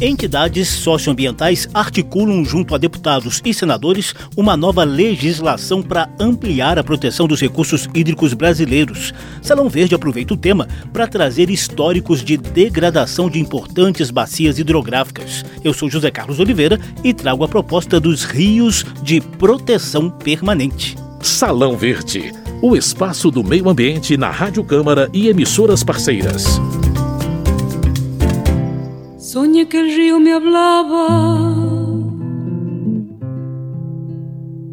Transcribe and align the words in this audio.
Entidades 0.00 0.68
socioambientais 0.68 1.68
articulam 1.74 2.42
junto 2.42 2.74
a 2.74 2.78
deputados 2.78 3.42
e 3.44 3.52
senadores 3.52 4.14
uma 4.34 4.56
nova 4.56 4.82
legislação 4.82 5.82
para 5.82 6.08
ampliar 6.18 6.78
a 6.78 6.84
proteção 6.84 7.28
dos 7.28 7.38
recursos 7.38 7.86
hídricos 7.94 8.32
brasileiros. 8.32 9.12
Salão 9.42 9.68
Verde 9.68 9.94
aproveita 9.94 10.32
o 10.32 10.38
tema 10.38 10.66
para 10.90 11.06
trazer 11.06 11.50
históricos 11.50 12.24
de 12.24 12.38
degradação 12.38 13.28
de 13.28 13.38
importantes 13.38 14.10
bacias 14.10 14.58
hidrográficas. 14.58 15.44
Eu 15.62 15.74
sou 15.74 15.90
José 15.90 16.10
Carlos 16.10 16.40
Oliveira 16.40 16.80
e 17.04 17.12
trago 17.12 17.44
a 17.44 17.48
proposta 17.48 18.00
dos 18.00 18.24
rios 18.24 18.86
de 19.02 19.20
proteção 19.20 20.08
permanente. 20.08 20.96
Salão 21.20 21.76
Verde, 21.76 22.32
o 22.62 22.74
espaço 22.74 23.30
do 23.30 23.44
meio 23.44 23.68
ambiente 23.68 24.16
na 24.16 24.30
Rádio 24.30 24.64
Câmara 24.64 25.10
e 25.12 25.28
emissoras 25.28 25.84
parceiras. 25.84 26.58
Soñé 29.32 29.68
que 29.68 29.78
el 29.78 29.94
río 29.94 30.18
me 30.18 30.32
hablaba 30.32 31.06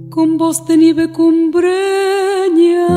con 0.10 0.36
voz 0.36 0.66
de 0.66 0.76
nieve 0.76 1.12
cumbreña. 1.12 2.88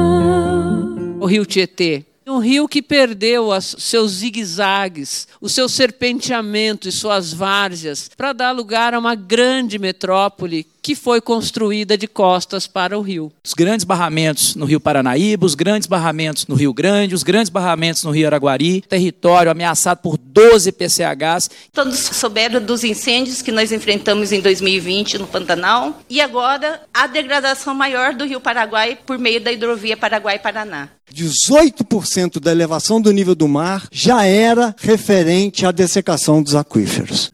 O 1.20 1.26
rio 1.26 1.44
Tietê 1.44 2.06
um 2.26 2.38
rio 2.38 2.68
que 2.68 2.80
perdeu 2.80 3.48
seus 3.60 4.12
zigue-zagues, 4.12 5.26
o 5.40 5.48
seu 5.48 5.68
serpenteamento 5.68 6.88
e 6.88 6.92
suas 6.92 7.32
várzeas 7.32 8.08
para 8.16 8.32
dar 8.32 8.52
lugar 8.52 8.94
a 8.94 8.98
uma 8.98 9.14
grande 9.14 9.78
metrópole 9.78 10.64
que 10.82 10.94
foi 10.94 11.20
construída 11.20 11.96
de 11.96 12.06
costas 12.06 12.66
para 12.66 12.98
o 12.98 13.02
rio. 13.02 13.32
Os 13.44 13.54
grandes 13.54 13.84
barramentos 13.84 14.54
no 14.54 14.64
Rio 14.64 14.80
Paranaíba, 14.80 15.46
os 15.46 15.54
grandes 15.54 15.86
barramentos 15.86 16.46
no 16.46 16.54
Rio 16.54 16.72
Grande, 16.72 17.14
os 17.14 17.22
grandes 17.22 17.50
barramentos 17.50 18.02
no 18.04 18.10
Rio 18.10 18.26
Araguari, 18.26 18.80
território 18.82 19.50
ameaçado 19.50 20.00
por 20.02 20.16
12 20.16 20.72
PCHs. 20.72 21.50
Todos 21.72 21.98
souberam 21.98 22.60
dos 22.60 22.84
incêndios 22.84 23.42
que 23.42 23.52
nós 23.52 23.72
enfrentamos 23.72 24.32
em 24.32 24.40
2020 24.40 25.18
no 25.18 25.26
Pantanal 25.26 26.00
e 26.08 26.20
agora 26.20 26.80
a 26.92 27.06
degradação 27.06 27.74
maior 27.74 28.14
do 28.14 28.24
Rio 28.24 28.40
Paraguai 28.40 28.98
por 29.06 29.18
meio 29.18 29.40
da 29.40 29.52
hidrovia 29.52 29.96
Paraguai-Paraná. 29.96 30.88
18% 31.12 32.40
da 32.40 32.52
elevação 32.52 33.00
do 33.00 33.12
nível 33.12 33.34
do 33.34 33.48
mar 33.48 33.88
já 33.90 34.24
era 34.24 34.74
referente 34.78 35.66
à 35.66 35.72
dessecação 35.72 36.42
dos 36.42 36.54
aquíferos. 36.54 37.30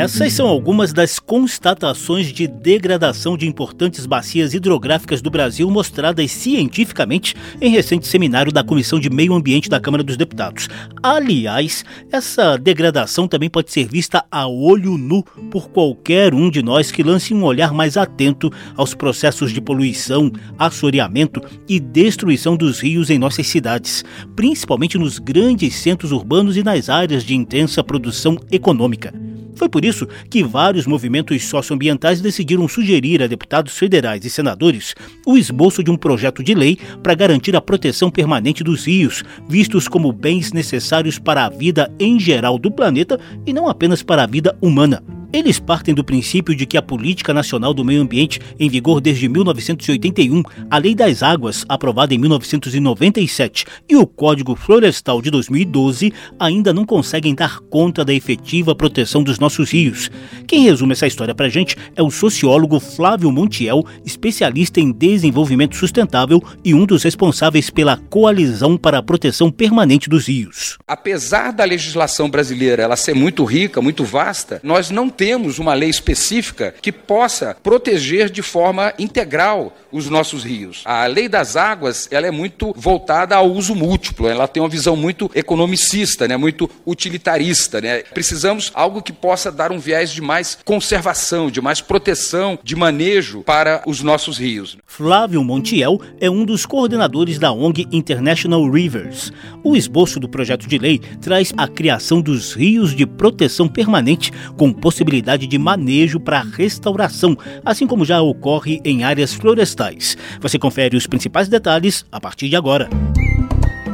Essas 0.00 0.32
são 0.32 0.48
algumas 0.48 0.94
das 0.94 1.18
constatações 1.18 2.32
de 2.32 2.46
degradação 2.46 3.36
de 3.36 3.46
importantes 3.46 4.06
bacias 4.06 4.54
hidrográficas 4.54 5.20
do 5.20 5.30
Brasil 5.30 5.70
mostradas 5.70 6.30
cientificamente 6.30 7.36
em 7.60 7.68
recente 7.68 8.08
seminário 8.08 8.50
da 8.50 8.64
Comissão 8.64 8.98
de 8.98 9.10
Meio 9.10 9.34
Ambiente 9.34 9.68
da 9.68 9.78
Câmara 9.78 10.02
dos 10.02 10.16
Deputados. 10.16 10.70
Aliás, 11.02 11.84
essa 12.10 12.56
degradação 12.56 13.28
também 13.28 13.50
pode 13.50 13.70
ser 13.70 13.86
vista 13.86 14.24
a 14.30 14.48
olho 14.48 14.96
nu 14.96 15.22
por 15.50 15.68
qualquer 15.68 16.32
um 16.32 16.48
de 16.50 16.62
nós 16.62 16.90
que 16.90 17.02
lance 17.02 17.34
um 17.34 17.44
olhar 17.44 17.74
mais 17.74 17.98
atento 17.98 18.50
aos 18.78 18.94
processos 18.94 19.52
de 19.52 19.60
poluição, 19.60 20.32
assoreamento 20.58 21.42
e 21.68 21.78
destruição 21.78 22.56
dos 22.56 22.80
rios 22.80 23.10
em 23.10 23.18
nossas 23.18 23.46
cidades, 23.48 24.02
principalmente 24.34 24.96
nos 24.96 25.18
grandes 25.18 25.74
centros 25.74 26.10
urbanos 26.10 26.56
e 26.56 26.62
nas 26.62 26.88
áreas 26.88 27.22
de 27.22 27.34
intensa 27.34 27.84
produção 27.84 28.38
econômica. 28.50 29.12
Foi 29.60 29.68
por 29.68 29.84
isso 29.84 30.08
que 30.30 30.42
vários 30.42 30.86
movimentos 30.86 31.44
socioambientais 31.44 32.22
decidiram 32.22 32.66
sugerir 32.66 33.22
a 33.22 33.26
deputados 33.26 33.76
federais 33.76 34.24
e 34.24 34.30
senadores 34.30 34.94
o 35.26 35.36
esboço 35.36 35.84
de 35.84 35.90
um 35.90 35.98
projeto 35.98 36.42
de 36.42 36.54
lei 36.54 36.78
para 37.02 37.12
garantir 37.12 37.54
a 37.54 37.60
proteção 37.60 38.10
permanente 38.10 38.64
dos 38.64 38.86
rios, 38.86 39.22
vistos 39.46 39.86
como 39.86 40.14
bens 40.14 40.50
necessários 40.50 41.18
para 41.18 41.44
a 41.44 41.50
vida 41.50 41.92
em 42.00 42.18
geral 42.18 42.58
do 42.58 42.70
planeta 42.70 43.20
e 43.46 43.52
não 43.52 43.68
apenas 43.68 44.02
para 44.02 44.22
a 44.22 44.26
vida 44.26 44.56
humana. 44.62 45.19
Eles 45.32 45.60
partem 45.60 45.94
do 45.94 46.02
princípio 46.02 46.56
de 46.56 46.66
que 46.66 46.76
a 46.76 46.82
Política 46.82 47.32
Nacional 47.32 47.72
do 47.72 47.84
Meio 47.84 48.02
Ambiente, 48.02 48.40
em 48.58 48.68
vigor 48.68 49.00
desde 49.00 49.28
1981, 49.28 50.42
a 50.68 50.76
Lei 50.76 50.92
das 50.92 51.22
Águas, 51.22 51.64
aprovada 51.68 52.12
em 52.12 52.18
1997, 52.18 53.64
e 53.88 53.96
o 53.96 54.04
Código 54.08 54.56
Florestal 54.56 55.22
de 55.22 55.30
2012 55.30 56.12
ainda 56.36 56.72
não 56.72 56.84
conseguem 56.84 57.32
dar 57.32 57.60
conta 57.60 58.04
da 58.04 58.12
efetiva 58.12 58.74
proteção 58.74 59.22
dos 59.22 59.38
nossos 59.38 59.70
rios. 59.70 60.10
Quem 60.48 60.64
resume 60.64 60.94
essa 60.94 61.06
história 61.06 61.34
pra 61.34 61.48
gente 61.48 61.76
é 61.94 62.02
o 62.02 62.10
sociólogo 62.10 62.80
Flávio 62.80 63.30
Montiel, 63.30 63.84
especialista 64.04 64.80
em 64.80 64.90
desenvolvimento 64.90 65.76
sustentável 65.76 66.42
e 66.64 66.74
um 66.74 66.84
dos 66.84 67.04
responsáveis 67.04 67.70
pela 67.70 67.96
Coalizão 67.96 68.76
para 68.76 68.98
a 68.98 69.02
Proteção 69.02 69.48
Permanente 69.48 70.10
dos 70.10 70.26
Rios. 70.26 70.76
Apesar 70.88 71.52
da 71.52 71.62
legislação 71.62 72.28
brasileira 72.28 72.82
ela 72.82 72.96
ser 72.96 73.14
muito 73.14 73.44
rica, 73.44 73.80
muito 73.80 74.04
vasta, 74.04 74.60
nós 74.64 74.90
não 74.90 75.08
temos 75.20 75.58
uma 75.58 75.74
lei 75.74 75.90
específica 75.90 76.74
que 76.80 76.90
possa 76.90 77.54
proteger 77.62 78.30
de 78.30 78.40
forma 78.40 78.94
integral 78.98 79.76
os 79.92 80.08
nossos 80.08 80.42
rios. 80.42 80.80
A 80.86 81.04
lei 81.04 81.28
das 81.28 81.56
águas 81.56 82.08
ela 82.10 82.26
é 82.26 82.30
muito 82.30 82.72
voltada 82.74 83.36
ao 83.36 83.50
uso 83.50 83.74
múltiplo, 83.74 84.28
ela 84.28 84.48
tem 84.48 84.62
uma 84.62 84.68
visão 84.68 84.96
muito 84.96 85.30
economicista, 85.34 86.26
né, 86.26 86.38
muito 86.38 86.70
utilitarista. 86.86 87.82
Né? 87.82 87.98
Precisamos 87.98 88.70
algo 88.72 89.02
que 89.02 89.12
possa 89.12 89.52
dar 89.52 89.70
um 89.70 89.78
viés 89.78 90.10
de 90.10 90.22
mais 90.22 90.56
conservação, 90.64 91.50
de 91.50 91.60
mais 91.60 91.82
proteção, 91.82 92.58
de 92.62 92.74
manejo 92.74 93.42
para 93.42 93.82
os 93.86 94.00
nossos 94.02 94.38
rios. 94.38 94.78
Flávio 94.86 95.44
Montiel 95.44 96.00
é 96.18 96.30
um 96.30 96.46
dos 96.46 96.64
coordenadores 96.64 97.38
da 97.38 97.52
ONG 97.52 97.86
International 97.92 98.70
Rivers. 98.70 99.30
O 99.62 99.76
esboço 99.76 100.18
do 100.18 100.30
projeto 100.30 100.66
de 100.66 100.78
lei 100.78 100.98
traz 101.20 101.52
a 101.58 101.68
criação 101.68 102.22
dos 102.22 102.54
rios 102.54 102.96
de 102.96 103.04
proteção 103.04 103.68
permanente 103.68 104.32
com 104.56 104.72
possibilidade 104.72 105.09
possibilidade 105.10 105.46
de 105.48 105.58
manejo 105.58 106.20
para 106.20 106.40
restauração, 106.40 107.36
assim 107.64 107.86
como 107.86 108.04
já 108.04 108.22
ocorre 108.22 108.80
em 108.84 109.02
áreas 109.02 109.34
florestais. 109.34 110.16
Você 110.40 110.58
confere 110.58 110.96
os 110.96 111.06
principais 111.06 111.48
detalhes 111.48 112.06
a 112.12 112.20
partir 112.20 112.48
de 112.48 112.54
agora. 112.54 112.88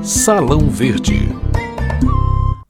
Salão 0.02 0.68
Verde. 0.68 1.28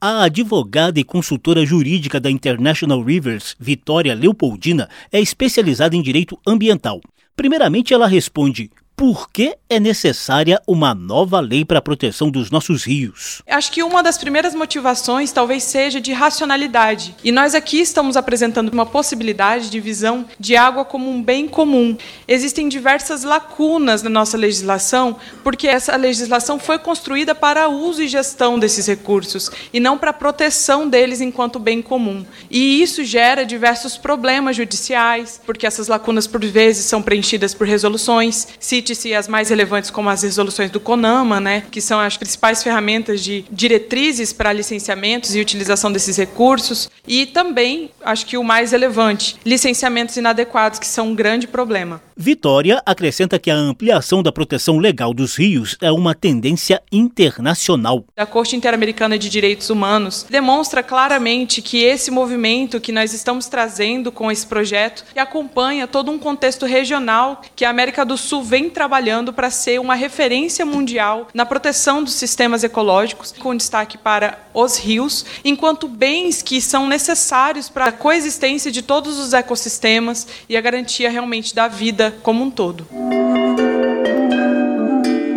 A 0.01 0.25
advogada 0.25 1.01
e 1.01 1.05
consultora 1.05 1.67
jurídica 1.67 2.21
da 2.21 2.31
International 2.31 3.03
Rivers, 3.03 3.57
Vitória 3.59 4.15
Leopoldina, 4.15 4.89
é 5.11 5.21
especializada 5.21 5.97
em 5.97 6.03
direito 6.03 6.39
ambiental. 6.47 7.01
Primeiramente, 7.35 7.93
ela 7.93 8.07
responde 8.07 8.71
por 8.97 9.31
que 9.31 9.55
é 9.69 9.79
necessária 9.79 10.61
uma 10.67 10.95
nova 10.95 11.39
lei 11.39 11.67
para 11.67 11.81
a 11.81 11.83
proteção 11.83 12.31
dos 12.31 12.51
nossos 12.51 12.85
rios? 12.85 13.43
Acho 13.47 13.71
que 13.71 13.83
uma 13.83 14.03
das 14.03 14.17
primeiras 14.17 14.55
motivações 14.55 15.31
talvez 15.33 15.65
seja 15.65 16.01
de 16.01 16.15
racionalidade. 16.15 17.15
E 17.23 17.31
nós 17.31 17.55
aqui 17.55 17.79
estamos 17.79 18.17
apresentando 18.17 18.73
uma 18.73 18.87
possibilidade 18.87 19.69
de 19.69 19.81
visão 19.81 20.25
de 20.41 20.57
água 20.57 20.83
como 20.83 21.11
um 21.11 21.23
bem 21.23 21.47
comum. 21.47 21.95
Existem 22.27 22.71
diversas 22.71 23.23
lacunas 23.23 24.03
na 24.03 24.09
nossa 24.09 24.39
legislação, 24.39 25.17
porque 25.45 25.69
essa 25.69 25.95
legislação 25.95 26.59
foi 26.59 26.79
construída 26.79 27.35
para 27.35 27.69
uso 27.69 28.03
e 28.03 28.09
gestão 28.09 28.59
desses 28.59 28.87
recursos 28.87 29.51
e 29.75 29.79
não 29.79 29.99
para 29.99 30.13
proteção 30.13 30.89
deles 30.89 31.21
enquanto 31.21 31.59
bem 31.59 31.83
comum. 31.83 32.25
E 32.51 32.81
isso 32.83 33.05
gera 33.05 33.45
diversos 33.45 33.99
problemas 33.99 34.57
judiciais, 34.57 35.39
porque 35.45 35.67
essas 35.67 35.87
lacunas 35.87 36.27
por 36.27 36.43
vezes 36.47 36.87
são 36.87 37.03
preenchidas 37.03 37.53
por 37.53 37.67
resoluções. 37.67 38.49
Se 38.59 38.86
cite-se 38.87 39.15
as 39.15 39.27
mais 39.27 39.49
relevantes 39.49 39.91
como 39.91 40.09
as 40.09 40.23
resoluções 40.23 40.71
do 40.71 40.79
CONAMA, 40.79 41.41
né, 41.41 41.65
que 41.71 41.81
são 41.81 41.99
as 41.99 42.17
principais 42.17 42.63
ferramentas 42.63 43.21
de 43.23 43.45
diretrizes 43.51 44.33
para 44.33 44.53
licenciamentos 44.53 45.35
e 45.35 45.41
utilização 45.41 45.91
desses 45.91 46.17
recursos, 46.17 46.89
e 47.07 47.27
também, 47.27 47.91
acho 48.05 48.27
que 48.27 48.37
o 48.37 48.45
mais 48.45 48.71
relevante, 48.71 49.37
licenciamentos 49.45 50.17
inadequados, 50.17 50.79
que 50.79 50.87
são 50.87 51.09
um 51.09 51.15
grande 51.15 51.49
problema. 51.49 52.01
Vitória 52.17 52.83
acrescenta 52.87 53.39
que 53.39 53.51
a 53.51 53.55
ampliação 53.55 54.23
da 54.23 54.33
proteção 54.33 54.79
legal 54.79 55.13
dos 55.13 55.37
rios 55.37 55.77
é 55.83 55.93
uma 55.93 56.15
tendência 56.15 56.83
internacional. 56.91 58.05
A 58.17 58.25
Corte 58.25 58.57
Interamericana 58.57 59.19
de 59.19 59.29
Direitos 59.29 59.69
Humanos 59.69 60.25
demonstra 60.31 60.83
claramente 60.83 61.61
que 61.61 61.83
esse 61.85 62.11
movimento 62.11 62.81
que 62.81 62.91
nós 62.91 63.13
estamos 63.13 63.49
trazendo 63.49 64.11
com 64.11 64.31
esse 64.31 64.47
projeto 64.47 65.05
acompanha 65.15 65.87
todo 65.87 66.11
um 66.11 66.19
contexto 66.19 66.65
regional 66.65 67.43
que 67.55 67.65
a 67.65 67.71
América 67.71 68.05
do 68.05 68.17
Sul 68.17 68.43
vem 68.43 68.71
trabalhando 68.77 69.33
para 69.33 69.49
ser 69.49 69.81
uma 69.81 69.95
referência 69.95 70.67
mundial 70.67 71.29
na 71.33 71.47
proteção 71.47 72.05
dos 72.05 72.13
sistemas 72.13 72.63
ecológicos, 72.63 73.33
com 73.33 73.57
destaque 73.57 73.97
para 73.97 74.39
os 74.53 74.77
rios, 74.77 75.25
enquanto 75.43 75.89
bens 75.89 76.43
que 76.43 76.61
são 76.61 76.87
necessários 76.87 77.71
para 77.71 77.87
a 77.87 77.93
coexistência 77.93 78.71
de 78.71 78.83
todos 78.83 79.19
os 79.19 79.33
ecossistemas 79.33 80.27
e 80.47 80.59
a 80.59 80.61
garantia 80.61 81.09
realmente 81.09 81.55
da 81.55 81.69
vida 81.69 82.19
como 82.23 82.45
um 82.45 82.51
todo. 82.51 82.87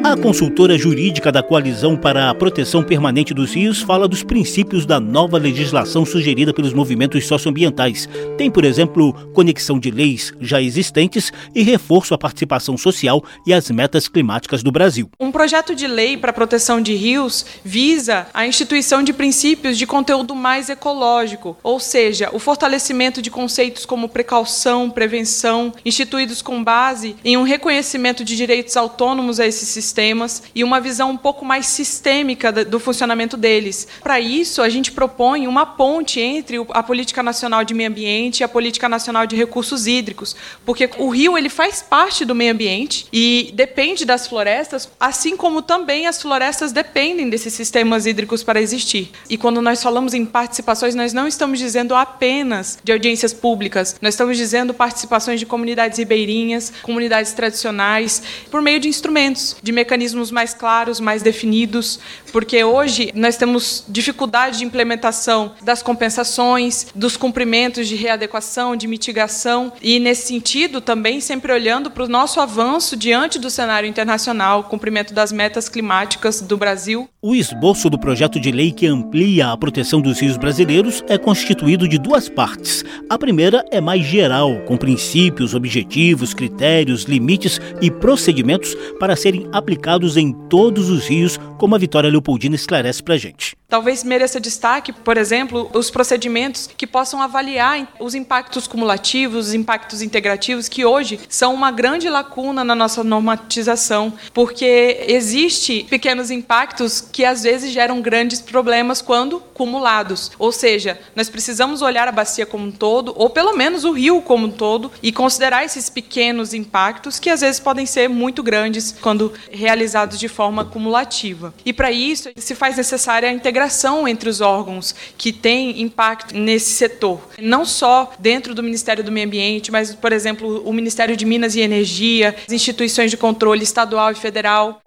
A 0.10 0.18
consultora 0.18 0.76
jurídica 0.76 1.32
da 1.32 1.44
Coalizão 1.44 1.96
para 1.96 2.32
a 2.32 2.34
Proteção 2.34 2.82
Permanente 2.82 3.32
dos 3.32 3.54
Rios 3.54 3.80
fala 3.80 4.08
dos 4.08 4.24
princípios 4.24 4.84
da 4.84 5.00
nova 5.00 5.38
legislação 5.38 6.04
sugerida 6.04 6.52
pelos 6.52 6.74
movimentos 6.74 7.28
socioambientais. 7.28 8.10
Tem, 8.36 8.50
por 8.50 8.66
exemplo, 8.66 9.14
conexão 9.36 9.78
de 9.78 9.92
leis 9.92 10.34
já 10.42 10.60
existentes 10.60 11.32
e 11.54 11.62
reforço 11.62 12.16
à 12.16 12.18
participação 12.18 12.76
social 12.76 13.24
e 13.46 13.54
às 13.54 13.70
metas 13.70 14.08
climáticas 14.08 14.64
do 14.64 14.72
Brasil. 14.72 15.12
Um 15.20 15.32
projeto 15.32 15.76
de 15.76 15.86
lei 15.86 16.18
para 16.18 16.32
a 16.32 16.34
proteção 16.34 16.82
de 16.82 16.96
rios 16.96 17.46
visa 17.64 18.26
a 18.34 18.48
instituição 18.48 19.04
de 19.04 19.14
princípios 19.14 19.78
de 19.78 19.86
conteúdo 19.86 20.34
mais 20.34 20.72
ecológico, 20.72 21.56
ou 21.62 21.80
seja, 21.80 22.32
o 22.34 22.40
fortalecimento 22.40 23.22
de 23.22 23.30
conceitos 23.30 23.86
como 23.86 24.10
precaução, 24.10 24.90
prevenção, 24.90 25.72
instituídos 25.86 26.42
com 26.42 26.64
base 26.64 27.16
em 27.24 27.38
um 27.38 27.44
reconhecimento 27.44 28.24
de 28.24 28.36
direitos 28.36 28.76
autônomos 28.76 29.40
a 29.40 29.46
esses 29.46 29.70
sistemas 30.00 30.44
e 30.56 30.64
uma 30.64 30.80
visão 30.80 31.12
um 31.12 31.18
pouco 31.18 31.44
mais 31.44 31.66
sistêmica 31.66 32.52
do 32.52 32.80
funcionamento 32.80 33.36
deles. 33.36 33.88
Para 34.02 34.20
isso, 34.20 34.62
a 34.62 34.70
gente 34.70 34.92
propõe 34.92 35.46
uma 35.46 35.66
ponte 35.66 36.22
entre 36.22 36.58
a 36.70 36.82
Política 36.82 37.22
Nacional 37.22 37.66
de 37.66 37.74
Meio 37.74 37.90
Ambiente 37.90 38.40
e 38.40 38.44
a 38.44 38.48
Política 38.48 38.88
Nacional 38.88 39.28
de 39.28 39.36
Recursos 39.36 39.88
Hídricos, 39.88 40.36
porque 40.66 40.90
o 40.98 41.10
rio 41.10 41.38
ele 41.38 41.50
faz 41.50 41.82
parte 41.82 42.24
do 42.24 42.34
meio 42.34 42.54
ambiente 42.54 43.08
e 43.12 43.52
depende 43.54 44.06
das 44.06 44.28
florestas, 44.28 44.90
assim 45.00 45.36
como 45.36 45.62
também 45.62 46.08
as 46.08 46.22
florestas 46.22 46.72
dependem 46.72 47.30
desses 47.30 47.54
sistemas 47.54 48.06
hídricos 48.06 48.44
para 48.44 48.62
existir. 48.62 49.12
E 49.30 49.38
quando 49.38 49.62
nós 49.62 49.84
falamos 49.84 50.14
em 50.14 50.26
participações, 50.26 50.96
nós 50.96 51.14
não 51.14 51.28
estamos 51.28 51.60
dizendo 51.60 51.94
apenas 51.94 52.80
de 52.84 52.92
audiências 52.92 53.34
públicas, 53.34 53.96
nós 54.02 54.14
estamos 54.14 54.38
dizendo 54.38 54.74
participações 54.74 55.40
de 55.40 55.46
comunidades 55.46 56.00
ribeirinhas, 56.00 56.72
comunidades 56.84 57.34
tradicionais, 57.34 58.22
por 58.50 58.62
meio 58.62 58.80
de 58.80 58.88
instrumentos, 58.88 59.58
de 59.62 59.72
mecanismos 59.72 59.89
mais 60.32 60.54
claros, 60.54 61.00
mais 61.00 61.22
definidos, 61.22 62.00
porque 62.32 62.64
hoje 62.64 63.12
nós 63.16 63.38
temos 63.38 63.84
dificuldade 63.88 64.60
de 64.60 64.66
implementação 64.66 65.54
das 65.62 65.82
compensações, 65.82 66.88
dos 66.94 67.18
cumprimentos 67.18 67.88
de 67.88 67.96
readequação, 67.96 68.76
de 68.76 68.88
mitigação, 68.88 69.74
e 69.82 70.00
nesse 70.00 70.28
sentido 70.28 70.80
também 70.80 71.20
sempre 71.20 71.52
olhando 71.52 71.90
para 71.90 72.04
o 72.04 72.08
nosso 72.08 72.40
avanço 72.40 72.96
diante 72.96 73.40
do 73.40 73.50
cenário 73.50 73.90
internacional, 73.90 74.66
cumprimento 74.66 75.14
das 75.14 75.32
metas 75.32 75.68
climáticas 75.68 76.42
do 76.42 76.56
Brasil. 76.56 77.10
O 77.22 77.36
esboço 77.36 77.90
do 77.90 78.00
projeto 78.00 78.40
de 78.40 78.52
lei 78.52 78.72
que 78.72 78.86
amplia 78.86 79.50
a 79.50 79.58
proteção 79.58 80.00
dos 80.00 80.20
rios 80.20 80.38
brasileiros 80.38 81.04
é 81.08 81.18
constituído 81.18 81.88
de 81.88 81.98
duas 81.98 82.30
partes. 82.30 82.84
A 83.10 83.18
primeira 83.18 83.66
é 83.72 83.82
mais 83.82 84.06
geral, 84.06 84.62
com 84.66 84.78
princípios, 84.78 85.54
objetivos, 85.54 86.34
critérios, 86.34 87.04
limites 87.04 87.60
e 87.82 87.90
procedimentos 87.92 88.76
para 89.00 89.16
serem 89.16 89.48
aplicados 89.52 89.79
em 90.18 90.32
todos 90.32 90.90
os 90.90 91.08
rios, 91.08 91.38
como 91.58 91.76
a 91.76 91.78
Vitória 91.78 92.10
Leopoldina 92.10 92.56
esclarece 92.56 93.02
para 93.02 93.16
a 93.16 93.18
gente. 93.18 93.59
Talvez 93.70 94.04
mereça 94.04 94.40
destaque, 94.40 94.92
por 94.92 95.16
exemplo, 95.16 95.70
os 95.76 95.92
procedimentos 95.92 96.68
que 96.76 96.88
possam 96.88 97.22
avaliar 97.22 97.88
os 98.00 98.16
impactos 98.16 98.66
cumulativos, 98.66 99.50
os 99.50 99.54
impactos 99.54 100.02
integrativos, 100.02 100.68
que 100.68 100.84
hoje 100.84 101.20
são 101.30 101.54
uma 101.54 101.70
grande 101.70 102.10
lacuna 102.10 102.64
na 102.64 102.74
nossa 102.74 103.04
normatização, 103.04 104.12
porque 104.34 105.06
existe 105.08 105.86
pequenos 105.88 106.32
impactos 106.32 107.00
que 107.00 107.24
às 107.24 107.44
vezes 107.44 107.72
geram 107.72 108.02
grandes 108.02 108.42
problemas 108.42 109.04
quando 109.04 109.40
cumulados. 109.54 110.32
Ou 110.40 110.52
seja, 110.52 111.00
nós 111.16 111.30
precisamos 111.30 111.84
olhar 111.84 112.08
a 112.08 112.12
bacia 112.12 112.48
como 112.48 112.66
um 112.66 112.72
todo, 112.72 113.14
ou 113.16 113.30
pelo 113.30 113.56
menos 113.56 113.84
o 113.84 113.92
rio 113.92 114.20
como 114.24 114.48
um 114.48 114.52
todo, 114.52 114.92
e 115.04 115.12
considerar 115.12 115.64
esses 115.64 115.92
pequenos 115.92 116.56
impactos 116.56 117.20
que 117.20 117.30
às 117.30 117.42
vezes 117.42 117.60
podem 117.60 117.86
ser 117.86 118.10
muito 118.10 118.42
grandes 118.42 118.96
quando 119.00 119.32
realizados 119.52 120.18
de 120.18 120.28
forma 120.28 120.66
cumulativa. 120.66 121.54
E 121.64 121.72
para 121.72 121.92
isso 121.92 122.30
se 122.36 122.56
faz 122.56 122.76
necessária 122.76 123.30
a 123.30 123.32
integração 123.32 123.59
integração 123.60 124.08
entre 124.08 124.30
os 124.30 124.40
órgãos 124.40 124.96
que 125.18 125.34
têm 125.34 125.82
impacto 125.82 126.36
nesse 126.36 126.72
setor. 126.72 127.20
Não 127.38 127.66
só 127.66 128.14
dentro 128.18 128.56
do 128.56 128.64
Ministério 128.64 129.04
do 129.04 129.12
Meio 129.12 129.28
Ambiente, 129.28 129.72
mas, 129.72 129.94
por 129.94 130.14
exemplo, 130.14 130.64
o 130.66 130.72
Ministério 130.72 131.18
de 131.18 131.26
Minas 131.26 131.56
e 131.56 131.60
Energia, 131.60 132.36
as 132.48 132.54
instituições 132.54 133.12
de 133.12 133.18
controle 133.18 133.64
estadual 133.64 134.12
e 134.12 134.16
federal. 134.16 134.82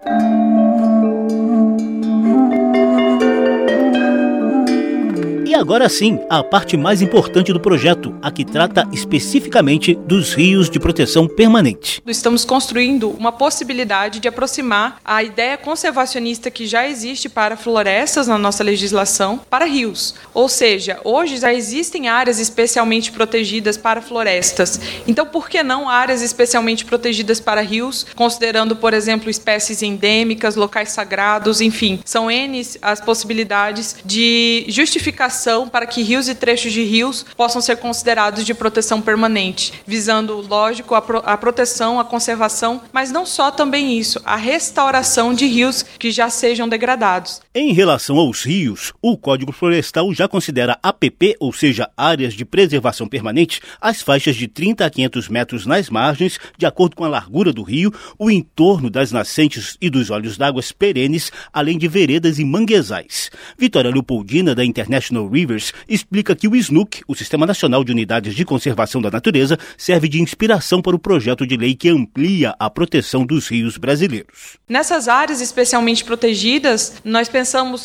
Agora 5.62 5.88
sim, 5.88 6.18
a 6.28 6.42
parte 6.42 6.76
mais 6.76 7.00
importante 7.00 7.52
do 7.52 7.60
projeto, 7.60 8.14
a 8.20 8.30
que 8.32 8.44
trata 8.44 8.86
especificamente 8.92 9.94
dos 9.94 10.34
rios 10.34 10.68
de 10.68 10.80
proteção 10.80 11.28
permanente. 11.28 12.02
Estamos 12.06 12.44
construindo 12.44 13.10
uma 13.10 13.30
possibilidade 13.30 14.18
de 14.18 14.26
aproximar 14.26 14.98
a 15.04 15.22
ideia 15.22 15.56
conservacionista 15.56 16.50
que 16.50 16.66
já 16.66 16.88
existe 16.88 17.28
para 17.28 17.56
florestas 17.56 18.26
na 18.26 18.36
nossa 18.36 18.64
legislação 18.64 19.40
para 19.48 19.64
rios. 19.64 20.16
Ou 20.34 20.48
seja, 20.48 20.98
hoje 21.04 21.36
já 21.36 21.54
existem 21.54 22.08
áreas 22.08 22.40
especialmente 22.40 23.12
protegidas 23.12 23.76
para 23.76 24.02
florestas. 24.02 24.80
Então, 25.06 25.24
por 25.24 25.48
que 25.48 25.62
não 25.62 25.88
áreas 25.88 26.22
especialmente 26.22 26.84
protegidas 26.84 27.38
para 27.38 27.60
rios, 27.60 28.04
considerando, 28.16 28.74
por 28.74 28.92
exemplo, 28.94 29.30
espécies 29.30 29.80
endêmicas, 29.82 30.56
locais 30.56 30.90
sagrados, 30.90 31.60
enfim, 31.60 32.00
são 32.04 32.28
N 32.28 32.62
as 32.82 33.00
possibilidades 33.00 33.96
de 34.04 34.64
justificação 34.68 35.51
para 35.70 35.86
que 35.86 36.02
rios 36.02 36.28
e 36.28 36.34
trechos 36.34 36.72
de 36.72 36.82
rios 36.82 37.24
possam 37.36 37.60
ser 37.60 37.76
considerados 37.76 38.44
de 38.44 38.54
proteção 38.54 39.00
permanente, 39.00 39.74
visando, 39.86 40.40
lógico, 40.40 40.94
a, 40.94 41.02
pro, 41.02 41.22
a 41.24 41.36
proteção, 41.36 42.00
a 42.00 42.04
conservação, 42.04 42.80
mas 42.92 43.10
não 43.10 43.26
só 43.26 43.50
também 43.50 43.98
isso, 43.98 44.20
a 44.24 44.36
restauração 44.36 45.34
de 45.34 45.46
rios 45.46 45.84
que 45.98 46.10
já 46.10 46.30
sejam 46.30 46.68
degradados. 46.68 47.40
Em 47.54 47.74
relação 47.74 48.16
aos 48.16 48.44
rios, 48.44 48.94
o 49.02 49.14
Código 49.14 49.52
Florestal 49.52 50.10
já 50.14 50.26
considera 50.26 50.78
APP, 50.82 51.36
ou 51.38 51.52
seja, 51.52 51.90
áreas 51.94 52.32
de 52.32 52.46
preservação 52.46 53.06
permanente, 53.06 53.60
as 53.78 54.00
faixas 54.00 54.36
de 54.36 54.48
30 54.48 54.86
a 54.86 54.88
500 54.88 55.28
metros 55.28 55.66
nas 55.66 55.90
margens, 55.90 56.40
de 56.56 56.64
acordo 56.64 56.96
com 56.96 57.04
a 57.04 57.08
largura 57.08 57.52
do 57.52 57.62
rio, 57.62 57.92
o 58.18 58.30
entorno 58.30 58.88
das 58.88 59.12
nascentes 59.12 59.76
e 59.82 59.90
dos 59.90 60.08
olhos 60.08 60.38
d'água 60.38 60.62
perenes, 60.78 61.30
além 61.52 61.76
de 61.76 61.88
veredas 61.88 62.38
e 62.38 62.44
manguezais. 62.44 63.30
Vitória 63.58 63.90
Leopoldina, 63.90 64.54
da 64.54 64.64
International 64.64 65.28
Rivers, 65.28 65.74
explica 65.86 66.34
que 66.34 66.48
o 66.48 66.56
SNUC, 66.56 67.02
o 67.06 67.14
Sistema 67.14 67.44
Nacional 67.44 67.84
de 67.84 67.92
Unidades 67.92 68.34
de 68.34 68.46
Conservação 68.46 69.02
da 69.02 69.10
Natureza, 69.10 69.58
serve 69.76 70.08
de 70.08 70.22
inspiração 70.22 70.80
para 70.80 70.96
o 70.96 70.98
projeto 70.98 71.46
de 71.46 71.58
lei 71.58 71.74
que 71.74 71.90
amplia 71.90 72.54
a 72.58 72.70
proteção 72.70 73.26
dos 73.26 73.46
rios 73.48 73.76
brasileiros. 73.76 74.56
Nessas 74.66 75.06
áreas 75.06 75.42
especialmente 75.42 76.02
protegidas, 76.02 76.94
nós 77.04 77.28
pensamos 77.28 77.41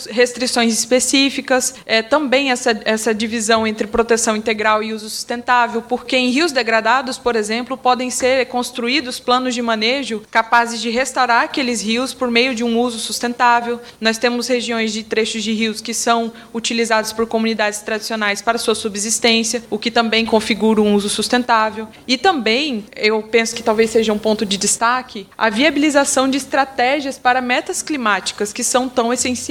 restrições 0.09 0.74
específicas, 0.74 1.75
é, 1.86 2.01
também 2.01 2.51
essa, 2.51 2.80
essa 2.86 3.13
divisão 3.13 3.65
entre 3.65 3.88
proteção 3.88 4.36
integral 4.36 4.83
e 4.83 4.94
uso 4.94 5.09
sustentável, 5.09 5.81
porque 5.81 6.15
em 6.15 6.30
rios 6.30 6.51
degradados, 6.51 7.18
por 7.18 7.36
exemplo, 7.36 7.77
podem 7.77 8.09
ser 8.09 8.45
construídos 8.48 9.19
planos 9.19 9.54
de 9.54 9.62
manejo 9.62 10.21
capazes 10.30 10.81
de 10.81 10.89
restaurar 10.89 11.44
aqueles 11.44 11.81
rios 11.81 12.13
por 12.13 12.30
meio 12.30 12.54
de 12.54 12.63
um 12.63 12.80
uso 12.80 13.00
sustentável. 13.00 13.79
Nós 14.00 14.17
temos 14.17 14.48
regiões 14.48 14.93
de 14.93 15.03
trechos 15.03 15.43
de 15.43 15.53
rios 15.53 15.81
que 15.81 15.93
são 15.93 16.31
utilizados 16.53 17.12
por 17.12 17.25
comunidades 17.25 17.79
tradicionais 17.79 18.41
para 18.41 18.58
sua 18.58 18.75
subsistência, 18.75 19.63
o 19.70 19.77
que 19.77 19.89
também 19.91 20.25
configura 20.25 20.81
um 20.81 20.93
uso 20.93 21.10
sustentável. 21.10 21.88
E 22.08 22.17
também, 22.17 22.86
eu 22.96 23.22
penso 23.24 23.55
que 23.55 23.63
talvez 23.63 23.89
seja 23.89 24.13
um 24.13 24.20
ponto 24.20 24.46
de 24.46 24.58
destaque, 24.58 25.27
a 25.38 25.50
viabilização 25.50 26.29
de 26.29 26.38
estratégias 26.38 27.17
para 27.17 27.41
metas 27.41 27.81
climáticas 27.81 28.53
que 28.53 28.63
são 28.63 28.88
tão 28.88 29.12
essenciais 29.13 29.47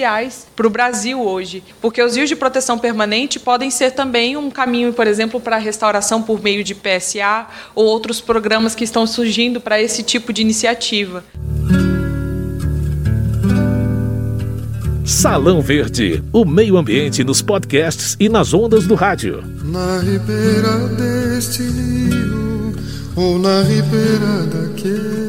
para 0.55 0.67
o 0.67 0.71
Brasil 0.71 1.21
hoje, 1.21 1.63
porque 1.81 2.03
os 2.03 2.17
rios 2.17 2.29
de 2.29 2.37
proteção 2.37 2.79
permanente 2.79 3.39
podem 3.39 3.71
ser 3.71 3.93
também 3.93 4.37
um 4.37 4.51
caminho, 4.51 4.93
por 4.93 5.07
exemplo, 5.07 5.41
para 5.41 5.57
a 5.57 5.59
restauração 5.59 6.23
por 6.23 6.43
meio 6.43 6.63
de 6.63 6.75
PSA 6.75 7.47
ou 7.75 7.85
outros 7.87 8.21
programas 8.21 8.75
que 8.75 8.85
estão 8.85 9.07
surgindo 9.07 9.61
para 9.61 9.81
esse 9.81 10.03
tipo 10.03 10.33
de 10.33 10.43
iniciativa. 10.43 11.25
Salão 15.05 15.63
Verde, 15.63 16.23
o 16.33 16.45
meio 16.45 16.77
ambiente 16.77 17.23
nos 17.23 17.41
podcasts 17.41 18.17
e 18.19 18.29
nas 18.29 18.53
ondas 18.53 18.87
do 18.87 18.97
rádio. 18.97 19.43
Na 19.65 20.01
ribeira 20.01 20.89
deste 20.89 21.63
rio 21.63 22.75
ou 23.15 23.39
na 23.39 23.63
ribeira 23.63 24.47
daquele, 24.47 25.26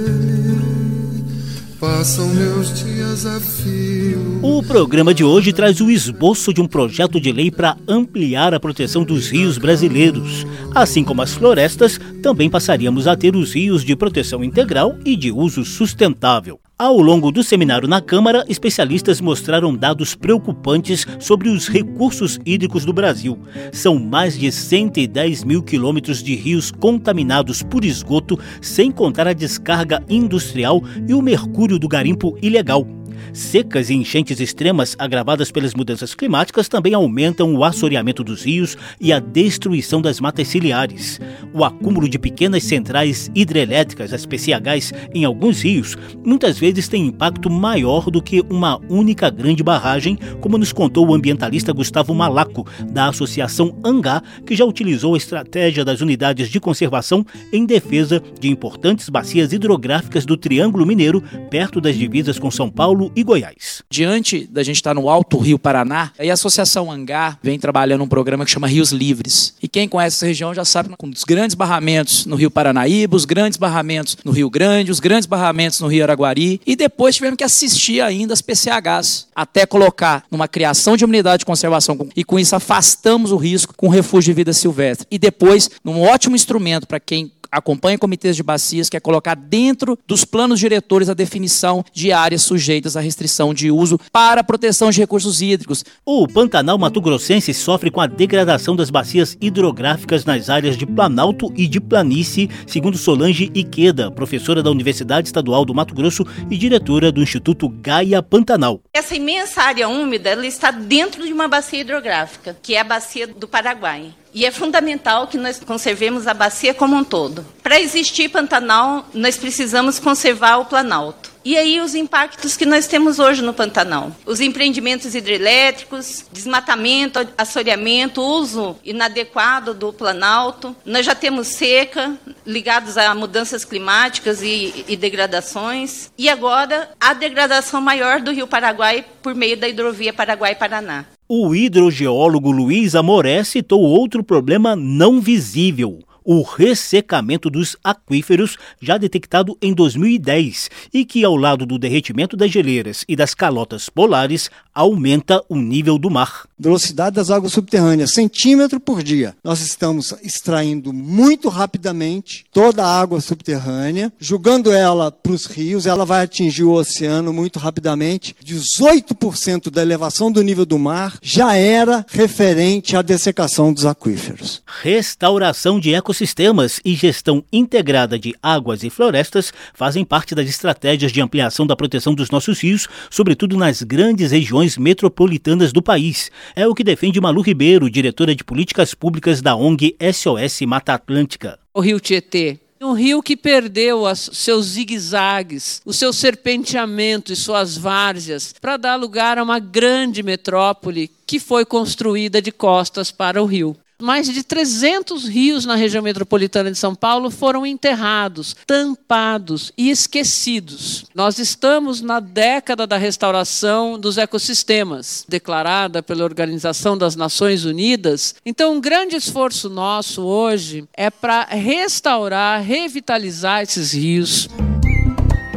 passam 1.79 2.27
meus 2.29 2.73
dias 2.73 3.25
a 3.25 3.39
fio 3.39 4.39
O 4.41 4.63
programa 4.63 5.13
de 5.13 5.23
hoje 5.23 5.53
traz 5.53 5.79
o 5.79 5.89
esboço 5.89 6.53
de 6.53 6.61
um 6.61 6.67
projeto 6.67 7.19
de 7.19 7.31
lei 7.31 7.51
para 7.51 7.77
ampliar 7.87 8.53
a 8.53 8.59
proteção 8.59 9.03
dos 9.03 9.29
rios 9.29 9.57
brasileiros. 9.57 10.45
Assim 10.73 11.03
como 11.03 11.21
as 11.21 11.33
florestas, 11.33 11.99
também 12.21 12.49
passaríamos 12.49 13.07
a 13.07 13.15
ter 13.15 13.35
os 13.35 13.53
rios 13.53 13.83
de 13.83 13.95
proteção 13.95 14.43
integral 14.43 14.95
e 15.05 15.15
de 15.15 15.31
uso 15.31 15.63
sustentável. 15.63 16.59
Ao 16.79 16.95
longo 17.01 17.31
do 17.31 17.41
seminário 17.41 17.87
na 17.87 17.99
Câmara, 17.99 18.45
especialistas 18.47 19.19
mostraram 19.19 19.75
dados 19.75 20.13
preocupantes 20.13 21.07
sobre 21.19 21.49
os 21.49 21.67
recursos 21.67 22.39
hídricos 22.45 22.85
do 22.85 22.93
Brasil. 22.93 23.39
São 23.71 23.97
mais 23.97 24.37
de 24.37 24.51
110 24.51 25.43
mil 25.43 25.63
quilômetros 25.63 26.21
de 26.21 26.35
rios 26.35 26.69
contaminados 26.69 27.63
por 27.63 27.83
esgoto, 27.83 28.39
sem 28.61 28.91
contar 28.91 29.27
a 29.27 29.33
descarga 29.33 30.03
industrial 30.07 30.83
e 31.07 31.15
o 31.15 31.21
mercúrio 31.21 31.79
do 31.79 31.87
garimpo 31.87 32.37
ilegal. 32.43 32.85
Secas 33.33 33.89
e 33.89 33.93
enchentes 33.93 34.39
extremas 34.39 34.95
agravadas 34.97 35.51
pelas 35.51 35.73
mudanças 35.73 36.15
climáticas 36.15 36.67
também 36.67 36.93
aumentam 36.93 37.53
o 37.53 37.63
assoreamento 37.63 38.23
dos 38.23 38.43
rios 38.43 38.77
e 38.99 39.11
a 39.13 39.19
destruição 39.19 40.01
das 40.01 40.19
matas 40.19 40.47
ciliares. 40.47 41.19
O 41.53 41.63
acúmulo 41.63 42.07
de 42.09 42.17
pequenas 42.17 42.63
centrais 42.63 43.29
hidrelétricas, 43.35 44.13
as 44.13 44.25
PCHs, 44.25 44.93
em 45.13 45.25
alguns 45.25 45.61
rios, 45.61 45.97
muitas 46.23 46.57
vezes 46.57 46.87
tem 46.87 47.07
impacto 47.07 47.49
maior 47.49 48.09
do 48.09 48.21
que 48.21 48.43
uma 48.49 48.79
única 48.89 49.29
grande 49.29 49.63
barragem, 49.63 50.17
como 50.39 50.57
nos 50.57 50.71
contou 50.71 51.07
o 51.07 51.13
ambientalista 51.13 51.73
Gustavo 51.73 52.13
Malaco, 52.13 52.67
da 52.91 53.09
Associação 53.09 53.77
Angá, 53.83 54.21
que 54.45 54.55
já 54.55 54.65
utilizou 54.65 55.15
a 55.15 55.17
estratégia 55.17 55.83
das 55.83 56.01
unidades 56.01 56.49
de 56.49 56.59
conservação 56.59 57.25
em 57.51 57.65
defesa 57.65 58.21
de 58.39 58.49
importantes 58.49 59.09
bacias 59.09 59.53
hidrográficas 59.53 60.25
do 60.25 60.37
Triângulo 60.37 60.85
Mineiro, 60.85 61.21
perto 61.49 61.81
das 61.81 61.95
divisas 61.95 62.39
com 62.39 62.51
São 62.51 62.69
Paulo 62.69 63.11
e 63.17 63.23
Goiás. 63.23 63.81
Diante 63.89 64.45
da 64.45 64.61
gente 64.61 64.75
estar 64.75 64.93
no 64.93 65.09
Alto 65.09 65.39
Rio 65.39 65.57
Paraná, 65.57 66.11
a 66.19 66.31
Associação 66.31 66.91
Hangar 66.91 67.39
vem 67.41 67.57
trabalhando 67.57 68.03
um 68.03 68.07
programa 68.07 68.45
que 68.45 68.51
chama 68.51 68.67
Rios 68.67 68.91
Livres. 68.91 69.55
E 69.59 69.67
quem 69.67 69.89
conhece 69.89 70.17
essa 70.17 70.27
região 70.27 70.53
já 70.53 70.63
sabe 70.63 70.89
com 70.95 71.09
os 71.09 71.23
grandes 71.23 71.55
barramentos 71.55 72.27
no 72.27 72.35
Rio 72.35 72.51
Paranaíba, 72.51 73.15
os 73.15 73.25
grandes 73.25 73.57
barramentos 73.57 74.19
no 74.23 74.31
Rio 74.31 74.51
Grande, 74.51 74.91
os 74.91 74.99
grandes 74.99 75.25
barramentos 75.25 75.79
no 75.79 75.87
Rio 75.87 76.03
Araguari, 76.03 76.61
e 76.63 76.75
depois 76.75 77.15
tivemos 77.15 77.37
que 77.37 77.43
assistir 77.43 78.01
ainda 78.01 78.35
as 78.35 78.41
PCHs, 78.43 79.29
até 79.35 79.65
colocar 79.65 80.23
numa 80.29 80.47
criação 80.47 80.95
de 80.95 81.03
unidade 81.03 81.39
de 81.39 81.45
conservação 81.45 81.97
e 82.15 82.23
com 82.23 82.37
isso 82.37 82.55
afastamos 82.55 83.31
o 83.31 83.37
risco 83.37 83.73
com 83.75 83.87
o 83.87 83.89
refúgio 83.89 84.31
de 84.31 84.35
vida 84.35 84.53
silvestre. 84.53 85.07
E 85.09 85.17
depois, 85.17 85.71
num 85.83 86.03
ótimo 86.03 86.35
instrumento 86.35 86.85
para 86.85 86.99
quem 86.99 87.31
acompanha 87.51 87.97
comitês 87.97 88.35
de 88.35 88.43
bacias, 88.43 88.89
que 88.89 88.97
é 88.97 88.99
colocar 88.99 89.35
dentro 89.35 89.97
dos 90.07 90.25
planos 90.25 90.59
diretores 90.59 91.09
a 91.09 91.13
definição 91.13 91.83
de 91.93 92.11
áreas 92.11 92.41
sujeitas 92.41 92.95
à 92.97 93.01
restrição 93.01 93.53
de 93.53 93.71
uso 93.71 93.99
para 94.11 94.41
a 94.41 94.43
proteção 94.43 94.89
de 94.89 94.99
recursos 94.99 95.41
hídricos. 95.41 95.85
O 96.05 96.27
Pantanal 96.27 96.77
Mato 96.77 96.99
Grossense 96.99 97.53
sofre 97.53 97.91
com 97.91 98.01
a 98.01 98.07
degradação 98.07 98.75
das 98.75 98.89
bacias 98.89 99.37
hidrográficas 99.39 100.25
nas 100.25 100.49
áreas 100.49 100.75
de 100.75 100.85
Planalto 100.85 101.51
e 101.55 101.67
de 101.67 101.79
Planície, 101.79 102.49
segundo 102.65 102.97
Solange 102.97 103.51
Iqueda, 103.53 104.11
professora 104.11 104.63
da 104.63 104.71
Universidade 104.71 105.27
Estadual 105.27 105.63
do 105.63 105.73
Mato 105.73 105.93
Grosso 105.93 106.25
e 106.49 106.57
diretora 106.57 107.11
do 107.11 107.21
Instituto 107.21 107.69
Gaia 107.69 108.21
Pantanal. 108.21 108.81
Essa 108.93 109.15
imensa 109.15 109.61
área 109.61 109.87
úmida 109.87 110.29
ela 110.29 110.45
está 110.45 110.71
dentro 110.71 111.25
de 111.25 111.33
uma 111.33 111.47
bacia 111.47 111.81
hidrográfica, 111.81 112.57
que 112.61 112.75
é 112.75 112.79
a 112.79 112.83
bacia 112.83 113.27
do 113.27 113.47
Paraguai. 113.47 114.13
E 114.33 114.45
é 114.45 114.51
fundamental 114.51 115.27
que 115.27 115.37
nós 115.37 115.59
conservemos 115.59 116.27
a 116.27 116.33
bacia 116.33 116.73
como 116.73 116.95
um 116.95 117.03
todo. 117.03 117.45
Para 117.63 117.79
existir 117.79 118.29
Pantanal, 118.29 119.07
nós 119.13 119.35
precisamos 119.37 119.99
conservar 119.99 120.57
o 120.57 120.65
Planalto. 120.65 121.26
E 121.47 121.55
aí 121.55 121.79
os 121.79 121.95
impactos 121.95 122.57
que 122.57 122.65
nós 122.65 122.87
temos 122.87 123.19
hoje 123.19 123.41
no 123.41 123.53
Pantanal. 123.53 124.11
Os 124.25 124.41
empreendimentos 124.41 125.15
hidrelétricos, 125.15 126.25
desmatamento, 126.29 127.25
assoreamento, 127.37 128.21
uso 128.21 128.75
inadequado 128.83 129.73
do 129.73 129.93
Planalto. 129.93 130.75
Nós 130.85 131.05
já 131.05 131.15
temos 131.15 131.47
seca 131.47 132.17
ligados 132.45 132.97
a 132.97 133.15
mudanças 133.15 133.63
climáticas 133.63 134.41
e, 134.41 134.83
e 134.89 134.97
degradações. 134.97 136.11
E 136.17 136.27
agora 136.27 136.89
a 136.99 137.13
degradação 137.13 137.79
maior 137.79 138.19
do 138.19 138.33
Rio 138.33 138.45
Paraguai 138.45 139.05
por 139.21 139.33
meio 139.33 139.55
da 139.55 139.69
hidrovia 139.69 140.11
Paraguai-Paraná. 140.11 141.05
O 141.29 141.55
hidrogeólogo 141.55 142.51
Luiz 142.51 142.93
Amoré 142.93 143.41
citou 143.45 143.81
outro 143.81 144.21
problema 144.21 144.75
não 144.75 145.21
visível, 145.21 145.99
o 146.29 146.41
ressecamento 146.41 147.49
dos 147.49 147.77
aquíferos, 147.81 148.57
já 148.81 148.97
detectado 148.97 149.57
em 149.61 149.73
2010, 149.73 150.69
e 150.93 151.05
que, 151.05 151.23
ao 151.23 151.37
lado 151.37 151.65
do 151.65 151.79
derretimento 151.79 152.35
das 152.35 152.51
geleiras 152.51 153.05
e 153.07 153.15
das 153.15 153.33
calotas 153.33 153.87
polares, 153.87 154.51
aumenta 154.75 155.41
o 155.47 155.55
nível 155.55 155.97
do 155.97 156.09
mar. 156.09 156.45
Velocidade 156.59 157.15
das 157.15 157.29
águas 157.29 157.53
subterrâneas, 157.53 158.13
centímetro 158.13 158.79
por 158.79 159.03
dia. 159.03 159.35
Nós 159.43 159.61
estamos 159.61 160.11
extraindo 160.23 160.91
muito 160.91 161.49
rapidamente 161.49 162.45
toda 162.51 162.83
a 162.83 162.99
água 162.99 163.21
subterrânea, 163.21 164.11
jogando 164.19 164.71
ela 164.71 165.11
para 165.11 165.33
os 165.33 165.45
rios, 165.45 165.85
ela 165.85 166.03
vai 166.03 166.23
atingir 166.23 166.63
o 166.63 166.71
oceano 166.71 167.31
muito 167.31 167.59
rapidamente. 167.59 168.35
18% 168.43 169.69
da 169.69 169.83
elevação 169.83 170.31
do 170.31 170.41
nível 170.41 170.65
do 170.65 170.79
mar 170.79 171.19
já 171.21 171.53
era 171.53 172.03
referente 172.09 172.97
à 172.97 173.03
dessecação 173.03 173.71
dos 173.71 173.85
aquíferos. 173.85 174.63
Restauração 174.81 175.79
de 175.79 175.93
ecossistemas 175.93 176.81
e 176.83 176.95
gestão 176.95 177.43
integrada 177.53 178.17
de 178.17 178.33
águas 178.41 178.83
e 178.83 178.89
florestas 178.89 179.53
fazem 179.75 180.03
parte 180.03 180.33
das 180.33 180.49
estratégias 180.49 181.11
de 181.11 181.21
ampliação 181.21 181.67
da 181.67 181.75
proteção 181.75 182.15
dos 182.15 182.31
nossos 182.31 182.59
rios, 182.61 182.87
sobretudo 183.11 183.55
nas 183.55 183.83
grandes 183.83 184.31
regiões 184.31 184.75
metropolitanas 184.75 185.71
do 185.71 185.83
país. 185.83 186.31
É 186.55 186.67
o 186.67 186.73
que 186.73 186.83
defende 186.83 187.19
Malu 187.21 187.41
Ribeiro, 187.41 187.89
diretora 187.89 188.35
de 188.35 188.43
políticas 188.43 188.93
públicas 188.93 189.41
da 189.41 189.55
ONG 189.55 189.95
SOS 190.13 190.61
Mata 190.61 190.93
Atlântica. 190.93 191.59
O 191.73 191.81
Rio 191.81 191.99
Tietê 191.99 192.59
um 192.79 192.93
rio 192.93 193.23
que 193.23 193.35
perdeu 193.35 194.03
os 194.03 194.29
seus 194.33 194.67
zigue-zagues, 194.67 195.81
o 195.83 195.91
seu 195.91 196.13
serpenteamento 196.13 197.33
e 197.33 197.35
suas 197.35 197.75
várzeas 197.75 198.53
para 198.61 198.77
dar 198.77 198.95
lugar 198.95 199.37
a 199.37 199.43
uma 199.43 199.59
grande 199.59 200.21
metrópole 200.21 201.09
que 201.25 201.39
foi 201.39 201.65
construída 201.65 202.41
de 202.41 202.51
costas 202.51 203.11
para 203.11 203.41
o 203.41 203.45
rio. 203.45 203.75
Mais 203.99 204.27
de 204.27 204.43
300 204.43 205.27
rios 205.27 205.65
na 205.65 205.73
região 205.73 206.03
metropolitana 206.03 206.71
de 206.71 206.77
São 206.77 206.93
Paulo 206.93 207.31
foram 207.31 207.65
enterrados, 207.65 208.55
tampados 208.67 209.71
e 209.75 209.89
esquecidos. 209.89 211.05
Nós 211.15 211.39
estamos 211.39 211.99
na 211.99 212.19
década 212.19 212.85
da 212.85 212.95
restauração 212.95 213.99
dos 213.99 214.19
ecossistemas, 214.19 215.25
declarada 215.27 216.03
pela 216.03 216.23
Organização 216.23 216.95
das 216.95 217.15
Nações 217.15 217.65
Unidas. 217.65 218.35
Então, 218.45 218.75
um 218.75 218.79
grande 218.79 219.15
esforço 219.15 219.67
nosso 219.67 220.21
hoje 220.21 220.87
é 220.93 221.09
para 221.09 221.45
restaurar, 221.45 222.61
revitalizar 222.61 223.63
esses 223.63 223.93
rios. 223.93 224.47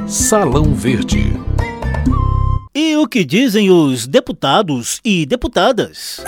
Salão 0.09 0.73
Verde. 0.73 1.35
E 2.75 2.97
o 2.97 3.07
que 3.07 3.23
dizem 3.23 3.71
os 3.71 4.07
deputados 4.07 4.99
e 5.05 5.27
deputadas? 5.27 6.25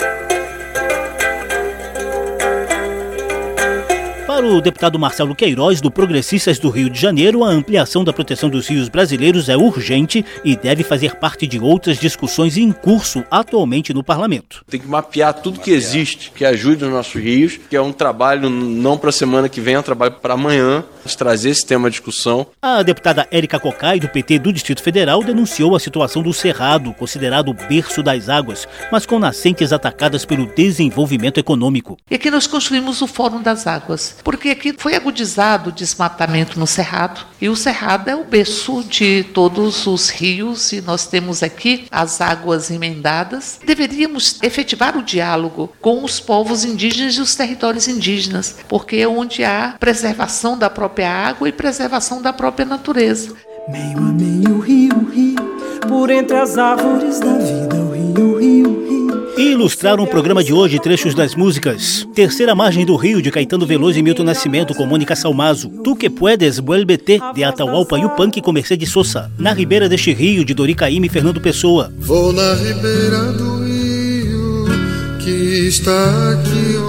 Para 4.33 4.47
o 4.47 4.59
deputado 4.59 4.97
Marcelo 4.97 5.35
Queiroz, 5.35 5.79
do 5.79 5.91
Progressistas 5.91 6.57
do 6.57 6.71
Rio 6.71 6.89
de 6.89 6.99
Janeiro, 6.99 7.43
a 7.43 7.49
ampliação 7.49 8.03
da 8.03 8.11
proteção 8.11 8.49
dos 8.49 8.67
rios 8.67 8.89
brasileiros 8.89 9.47
é 9.47 9.55
urgente 9.55 10.25
e 10.43 10.55
deve 10.55 10.83
fazer 10.83 11.17
parte 11.17 11.45
de 11.45 11.59
outras 11.59 11.99
discussões 11.99 12.57
em 12.57 12.71
curso 12.71 13.23
atualmente 13.29 13.93
no 13.93 14.03
parlamento. 14.03 14.65
Tem 14.67 14.79
que 14.79 14.87
mapear 14.87 15.35
tudo 15.35 15.59
que 15.59 15.69
existe, 15.69 16.31
que 16.31 16.43
ajude 16.43 16.83
os 16.83 16.89
nossos 16.89 17.13
rios, 17.13 17.59
que 17.69 17.75
é 17.75 17.81
um 17.81 17.93
trabalho 17.93 18.49
não 18.49 18.97
para 18.97 19.11
a 19.11 19.13
semana 19.13 19.47
que 19.47 19.61
vem, 19.61 19.75
é 19.75 19.79
um 19.79 19.83
trabalho 19.83 20.13
para 20.13 20.33
amanhã, 20.33 20.83
trazer 21.15 21.51
esse 21.51 21.63
tema 21.63 21.87
à 21.87 21.91
discussão. 21.91 22.47
A 22.59 22.81
deputada 22.81 23.27
Érica 23.29 23.59
Cocai, 23.59 23.99
do 23.99 24.09
PT 24.09 24.39
do 24.39 24.51
Distrito 24.51 24.81
Federal, 24.81 25.23
denunciou 25.23 25.75
a 25.75 25.79
situação 25.79 26.23
do 26.23 26.33
Cerrado, 26.33 26.91
considerado 26.95 27.49
o 27.49 27.53
berço 27.53 28.01
das 28.01 28.29
águas, 28.29 28.67
mas 28.91 29.05
com 29.05 29.19
nascentes 29.19 29.71
atacadas 29.71 30.25
pelo 30.25 30.47
desenvolvimento 30.47 31.37
econômico. 31.37 31.97
E 32.09 32.15
aqui 32.15 32.31
nós 32.31 32.47
construímos 32.47 32.99
o 32.99 33.05
Fórum 33.05 33.39
das 33.39 33.67
Águas 33.67 34.22
porque 34.23 34.49
aqui 34.49 34.73
foi 34.77 34.95
agudizado 34.95 35.69
o 35.69 35.73
desmatamento 35.73 36.59
no 36.59 36.65
Cerrado, 36.65 37.25
e 37.41 37.49
o 37.49 37.55
Cerrado 37.55 38.09
é 38.09 38.15
o 38.15 38.23
berço 38.23 38.83
de 38.83 39.23
todos 39.33 39.85
os 39.85 40.09
rios, 40.09 40.71
e 40.71 40.81
nós 40.81 41.05
temos 41.07 41.43
aqui 41.43 41.85
as 41.91 42.21
águas 42.21 42.71
emendadas. 42.71 43.59
Deveríamos 43.65 44.39
efetivar 44.41 44.97
o 44.97 45.03
diálogo 45.03 45.73
com 45.81 46.03
os 46.03 46.19
povos 46.19 46.63
indígenas 46.63 47.15
e 47.15 47.21
os 47.21 47.35
territórios 47.35 47.87
indígenas, 47.87 48.57
porque 48.67 48.97
é 48.97 49.07
onde 49.07 49.43
há 49.43 49.75
preservação 49.79 50.57
da 50.57 50.69
própria 50.69 51.11
água 51.11 51.49
e 51.49 51.51
preservação 51.51 52.21
da 52.21 52.31
própria 52.31 52.65
natureza. 52.65 53.35
Meio 53.69 53.97
a 53.97 54.11
meio, 54.11 54.59
rio, 54.59 55.09
rio, 55.09 55.35
por 55.87 56.09
entre 56.09 56.35
as 56.35 56.57
árvores 56.57 57.19
da 57.19 57.37
vida, 57.37 57.82
ilustraram 59.63 60.03
o 60.03 60.07
programa 60.07 60.43
de 60.43 60.51
hoje 60.51 60.77
trechos 60.77 61.15
das 61.15 61.35
músicas 61.35 62.05
Terceira 62.13 62.53
Margem 62.53 62.85
do 62.85 62.97
Rio, 62.97 63.21
de 63.21 63.31
Caetano 63.31 63.65
Veloso 63.65 63.97
e 63.97 64.03
Milton 64.03 64.23
Nascimento, 64.23 64.73
com 64.73 64.85
Mônica 64.85 65.15
Salmazo. 65.15 65.69
Tu 65.81 65.95
que 65.95 66.09
puedes, 66.09 66.59
vuelvete, 66.59 67.21
de 67.33 67.45
Atahualpa 67.45 67.97
e 67.97 68.03
o 68.03 68.09
Punk, 68.09 68.41
com 68.41 68.51
Mercedes 68.51 68.89
Sosa. 68.89 69.31
Na 69.39 69.53
Ribeira 69.53 69.87
deste 69.87 70.11
Rio, 70.11 70.43
de 70.43 70.53
Dori 70.53 70.75
Caymmi 70.75 71.07
e 71.07 71.09
Fernando 71.09 71.39
Pessoa. 71.39 71.93
Vou 71.97 72.33
na 72.33 72.55
ribeira 72.55 73.31
do 73.31 73.63
rio, 73.63 74.65
que 75.23 75.67
está 75.69 76.33
aqui. 76.33 76.82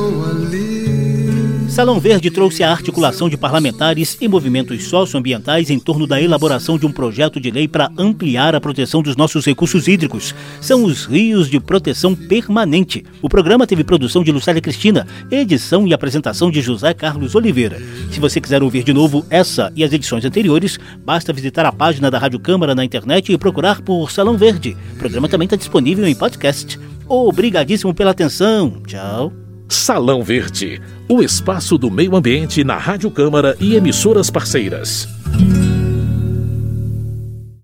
Salão 1.74 1.98
Verde 1.98 2.30
trouxe 2.30 2.62
a 2.62 2.70
articulação 2.70 3.28
de 3.28 3.36
parlamentares 3.36 4.16
e 4.20 4.28
movimentos 4.28 4.84
socioambientais 4.84 5.70
em 5.70 5.78
torno 5.80 6.06
da 6.06 6.22
elaboração 6.22 6.78
de 6.78 6.86
um 6.86 6.92
projeto 6.92 7.40
de 7.40 7.50
lei 7.50 7.66
para 7.66 7.90
ampliar 7.98 8.54
a 8.54 8.60
proteção 8.60 9.02
dos 9.02 9.16
nossos 9.16 9.44
recursos 9.44 9.88
hídricos. 9.88 10.32
São 10.60 10.84
os 10.84 11.04
rios 11.04 11.50
de 11.50 11.58
proteção 11.58 12.14
permanente. 12.14 13.04
O 13.20 13.28
programa 13.28 13.66
teve 13.66 13.82
produção 13.82 14.22
de 14.22 14.30
Lucélia 14.30 14.62
Cristina, 14.62 15.04
edição 15.28 15.84
e 15.84 15.92
apresentação 15.92 16.48
de 16.48 16.62
José 16.62 16.94
Carlos 16.94 17.34
Oliveira. 17.34 17.82
Se 18.12 18.20
você 18.20 18.40
quiser 18.40 18.62
ouvir 18.62 18.84
de 18.84 18.92
novo 18.92 19.26
essa 19.28 19.72
e 19.74 19.82
as 19.82 19.92
edições 19.92 20.24
anteriores, 20.24 20.78
basta 21.04 21.32
visitar 21.32 21.66
a 21.66 21.72
página 21.72 22.08
da 22.08 22.20
Rádio 22.20 22.38
Câmara 22.38 22.76
na 22.76 22.84
internet 22.84 23.32
e 23.32 23.36
procurar 23.36 23.82
por 23.82 24.12
Salão 24.12 24.36
Verde. 24.36 24.76
O 24.94 24.98
programa 24.98 25.28
também 25.28 25.46
está 25.46 25.56
disponível 25.56 26.06
em 26.06 26.14
podcast. 26.14 26.78
Obrigadíssimo 27.08 27.92
pela 27.92 28.12
atenção. 28.12 28.80
Tchau. 28.86 29.43
Salão 29.68 30.22
Verde, 30.22 30.80
o 31.08 31.22
espaço 31.22 31.78
do 31.78 31.90
meio 31.90 32.14
ambiente 32.14 32.62
na 32.62 32.76
Rádio 32.76 33.10
Câmara 33.10 33.56
e 33.60 33.74
emissoras 33.74 34.30
parceiras. 34.30 35.08